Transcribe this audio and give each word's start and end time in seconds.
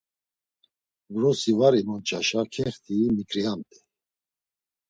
Vrosi 1.13 1.51
var 1.59 1.73
imonç̌aşa 1.81 2.41
kext̆ii 2.53 3.07
miǩriyamt̆ey. 3.15 3.81